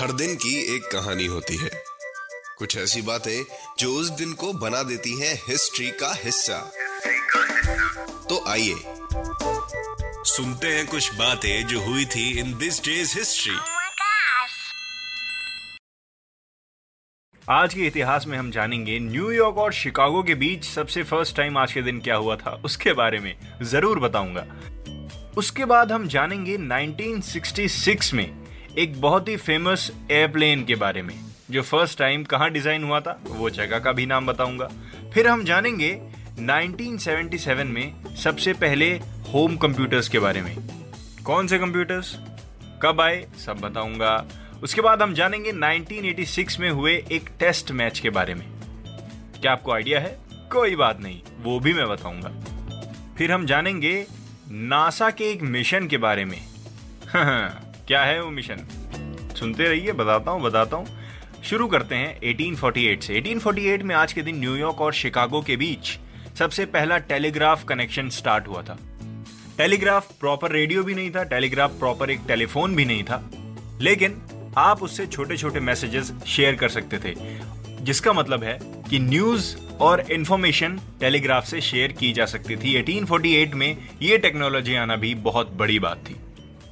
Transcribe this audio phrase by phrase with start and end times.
[0.00, 1.70] हर दिन की एक कहानी होती है।
[2.58, 3.44] कुछ ऐसी बातें
[3.78, 6.58] जो उस दिन को बना देती हैं हिस्ट्री का हिस्सा।
[8.28, 8.74] तो आइए
[10.26, 13.56] सुनते हैं कुछ बातें जो हुई थी इन दिस डेज़ हिस्ट्री!
[17.50, 21.72] आज के इतिहास में हम जानेंगे न्यूयॉर्क और शिकागो के बीच सबसे फ़र्स्ट टाइम आज
[21.72, 24.46] के दिन क्या हुआ था उसके बारे में ज़रूर बताऊँगा।
[25.36, 31.14] उसके बाद हम जानेंगे 1966 में एक बहुत ही फ़ेमस एयरप्लेन के बारे में।
[31.50, 34.68] जो फ़र्स्ट टाइम कहाँ डिज़ाइन हुआ था, वो जगह का भी नाम बताऊँगा।
[35.14, 36.00] फिर हम जानेंगे
[36.38, 38.90] 1977 में सबसे पहले
[39.34, 40.56] होम कंप्यूटर्स के बारे में।
[41.24, 42.16] कौन से कंप्यूटर्स
[42.82, 43.26] कब आए?
[43.46, 44.26] सब बताऊँगा।
[44.62, 48.46] उसके बाद हम जानेंगे 1986 में हुए एक टेस्ट मैच के बारे में।
[49.40, 50.18] क्या आपको आइडिया है?
[50.52, 52.30] कोई बात नहीं, वो भी मैं बताऊँगा।
[53.18, 54.06] फिर हम जानेंगे
[54.50, 56.40] नासा के एक मिशन के बारे में।
[57.90, 58.56] क्या है वो मिशन?
[59.36, 60.86] सुनते रहिए, बताता हूँ बताता हूँ।
[61.44, 65.98] शुरू करते हैं 1848 से। 1848 में आज के दिन न्यूयॉर्क और शिकागो के बीच
[66.38, 68.78] सबसे पहला टेलीग्राफ कनेक्शन स्टार्ट हुआ था।
[69.58, 73.30] टेलीग्राफ प्रॉपर रेडियो भी नहीं था, टेलीग्राफ प्रॉपर एक टेलीफोन भी नहीं था।
[73.80, 74.22] लेकिन
[74.58, 77.14] आप उससे छोटे छोटे मैसेजेस शेयर कर सकते थे।
[77.80, 83.54] जिसका मतलब है कि न्यूज़ और इंफॉर्मेशन टेलीग्राफ से शेयर की जा सकती थी। 1848
[83.54, 86.16] में ये टेक्नोलॉजी आना भी बहुत बड़ी बात थी।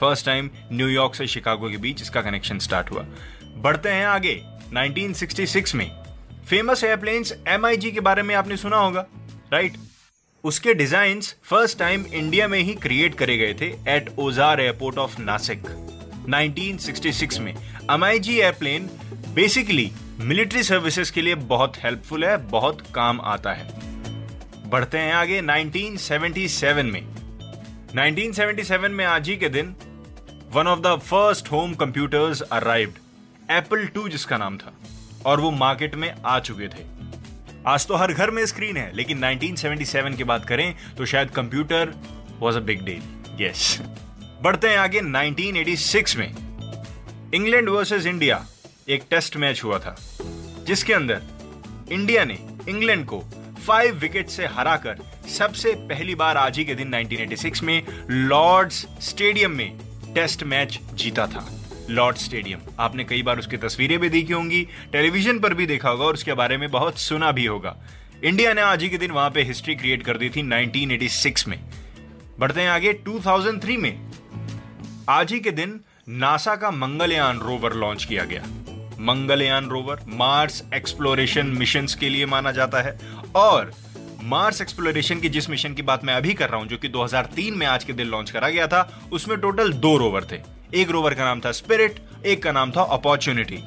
[0.00, 3.06] फ़र्स्ट टाइम न्यूयॉर्क से शिकागो के बीच इसका कनेक्शन स्टार्ट हुआ।
[3.56, 4.42] बढ़ते हैं आगे
[4.74, 5.90] 1966 में।
[6.48, 9.06] फ़ेमस एयरप्लेन्स MiG के बारे में आपने सुना होगा
[9.52, 9.76] राइट
[10.44, 15.20] उसके डिजाइन्स फ़र्स्ट टाइम इंडिया में ही क्रिएट करे गए थे एट ओजार एयरपोर्ट ऑफ़
[15.20, 15.62] नासिक
[16.28, 17.54] 1966 में।
[17.90, 18.90] MiG airplane
[19.34, 23.68] basically military services के लिए बहुत हेल्पफुल है, बहुत काम आता है।
[24.70, 27.06] बढ़ते हैं आगे 1977 में।
[27.94, 29.76] 1977 में आज ही के दिन
[30.52, 32.94] one of the first home computers arrived
[33.50, 34.72] Apple two जिसका नाम था।
[35.26, 36.84] और वो मार्केट में आ चुके थे।
[37.66, 41.92] आज तो हर घर में स्क्रीन है, लेकिन 1977 की बात करें तो शायद computer
[42.38, 43.02] was a big deal
[43.40, 43.80] yes
[44.42, 46.34] बढ़ते हैं आगे 1986 में।
[47.34, 48.46] इंग्लैंड वर्सेस इंडिया
[48.88, 49.96] एक टेस्ट मैच हुआ था।
[50.66, 51.22] जिसके अंदर
[51.92, 52.38] इंडिया ने
[52.68, 53.22] इंग्लैंड को
[53.66, 54.98] फाइव विकेट से हराकर
[55.38, 61.26] सबसे पहली बार आज ही के दिन 1986 में लॉर्ड्स स्टेडियम में टेस्ट मैच जीता
[61.26, 61.46] था,
[61.90, 64.62] लॉर्ड स्टेडियम। आपने कई बार उसकी तस्वीरें भी देखी होंगी,
[64.92, 67.76] टेलीविज़न पर भी देखा होगा और उसके बारे में बहुत सुना भी होगा।
[68.24, 71.58] इंडिया ने आज ही के दिन वहाँ पे हिस्ट्री क्रिएट कर दी थी 1986 में।
[72.38, 74.10] बढ़ते हैं आगे 2003 में।
[75.08, 78.42] आज ही के दिन नासा का मंगलयान रोवर लॉन्च किया गया।
[79.00, 82.98] Mangalyaan rover Mars exploration mission के लिए माना जाता है
[83.36, 83.72] और
[84.22, 87.54] मार्स एक्सप्लोरेशन की जिस मिशन की बात मैं अभी कर रहा हूँ, जो कि 2003
[87.56, 90.38] में आज के दिन लॉन्च करा गया था, उसमें टोटल दो रोवर थे।
[90.74, 93.62] एक रोवर का नाम था स्पिरिट एक का नाम था अपॉर्चुनिटी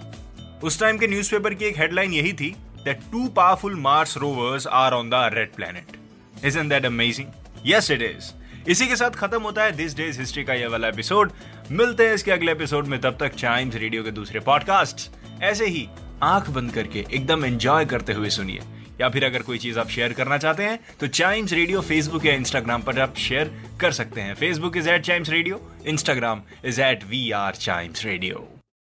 [0.63, 2.49] उस टाइम के न्यूज़पेपर की एक हेडलाइन यही थी
[2.85, 5.97] that two powerful Mars rovers are on the red planet
[6.45, 7.27] isn't that amazing
[7.65, 8.31] yes it is
[8.69, 11.31] इसी के साथ खत्म होता है दिस डेज़ हिस्ट्री का ये वाला एपिसोड
[11.71, 15.09] मिलते हैं इसके अगले एपिसोड में, तब तक चाइम्स रेडियो के दूसरे पॉडकास्ट
[15.43, 15.87] ऐसे ही
[16.23, 18.59] आँख बंद करके एकदम एंजॉय करते हुए सुनिए।
[19.01, 22.33] या फिर अगर कोई चीज़ आप शेयर करना चाहते हैं तो चाइम्स रेडियो फेसबुक या
[22.33, 27.03] इंस्टाग्राम पर आप शेयर कर सकते हैं। Facebook is at Chimes radio Instagram is at
[27.03, 28.47] we are Chimes radio